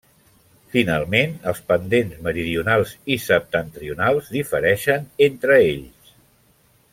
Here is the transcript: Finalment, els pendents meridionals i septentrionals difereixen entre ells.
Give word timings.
Finalment, 0.75 1.35
els 1.51 1.59
pendents 1.67 2.23
meridionals 2.27 2.95
i 3.17 3.19
septentrionals 3.27 4.33
difereixen 4.39 5.07
entre 5.31 5.59
ells. 5.69 6.11